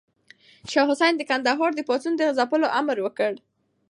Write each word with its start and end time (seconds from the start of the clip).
شاه 0.71 0.87
حسين 0.91 1.13
د 1.17 1.21
کندهار 1.29 1.71
د 1.75 1.79
پاڅون 1.87 2.13
د 2.17 2.21
ځپلو 2.37 2.67
امر 2.79 2.97
وکړ. 3.05 3.31